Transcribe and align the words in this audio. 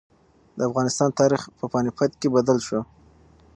د 0.57 0.59
افغانستان 0.69 1.09
تاریخ 1.19 1.41
په 1.57 1.65
پاني 1.71 1.91
پت 1.97 2.11
کې 2.19 2.27
بدل 2.35 2.57
شو. 2.67 2.79